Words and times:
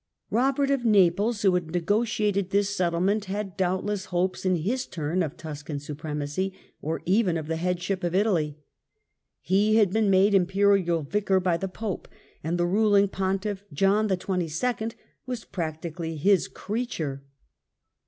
Ambitions 0.31 0.55
Kobert 0.55 0.71
of 0.73 0.83
Naples, 0.83 1.41
who 1.43 1.53
had 1.53 1.69
negotiated 1.69 2.49
this 2.49 2.75
settlement, 2.75 3.25
of 3.27 3.35
Naples 3.35 3.53
^^^ 3.53 3.57
doubtless 3.57 4.05
hopes 4.05 4.45
in 4.45 4.55
his 4.55 4.87
turn 4.87 5.21
of 5.21 5.37
Tuscan 5.37 5.79
supremacy, 5.79 6.53
or 6.81 7.03
even 7.05 7.37
of 7.37 7.45
the 7.45 7.57
headship 7.57 8.03
of 8.03 8.15
Italy. 8.15 8.57
He 9.41 9.75
had 9.75 9.91
been 9.93 10.09
made 10.09 10.33
Imperial 10.33 11.03
Vicar 11.03 11.39
by 11.39 11.55
the 11.57 11.67
Pope 11.67 12.07
and 12.43 12.57
the 12.57 12.65
ruling 12.65 13.09
Pontiff, 13.09 13.63
John 13.71 14.09
XXII., 14.09 14.89
was 15.27 15.45
practically 15.45 16.15
his 16.17 16.47
creature. 16.47 17.21